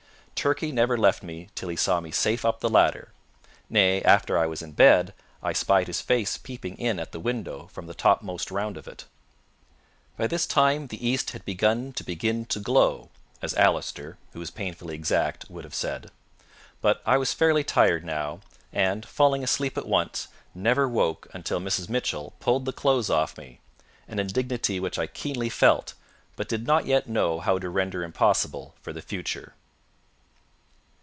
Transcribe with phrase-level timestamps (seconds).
[0.33, 3.11] Turkey never left me till he saw me safe up the ladder;
[3.69, 7.69] nay, after I was in bed, I spied his face peeping in at the window
[7.71, 9.05] from the topmost round of it.
[10.17, 14.49] By this time the east had begun to begin to glow, as Allister, who was
[14.49, 16.09] painfully exact, would have said;
[16.81, 18.39] but I was fairly tired now,
[18.73, 21.87] and, falling asleep at once, never woke until Mrs.
[21.87, 23.59] Mitchell pulled the clothes off me,
[24.07, 25.93] an indignity which I keenly felt,
[26.35, 29.53] but did not yet know how to render impossible for the future.